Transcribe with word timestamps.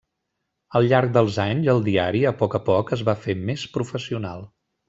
Al 0.79 0.87
llarg 0.91 1.11
dels 1.17 1.37
anys 1.43 1.69
el 1.75 1.83
diari 1.89 2.23
a 2.31 2.33
poc 2.41 2.57
a 2.61 2.65
poc 2.73 2.93
es 2.99 3.07
va 3.11 3.19
fer 3.27 3.39
més 3.47 3.71
professional. 3.79 4.47